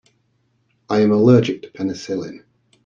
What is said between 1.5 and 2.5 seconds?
to penicillin.